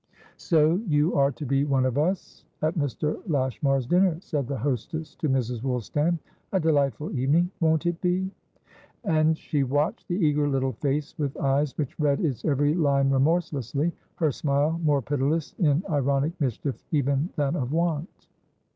[0.37, 3.21] "So you are to be one of us, at Mr.
[3.27, 5.61] Lashmar's dinner," said the hostess to Mrs.
[5.61, 6.17] Woolstan.
[6.53, 8.31] "A delightful eveningwon't it be!"
[9.03, 13.93] And she watched the eager little face with eyes which read its every line remorselessly:
[14.15, 18.27] her smile more pitiless in ironic mischief even than of wont.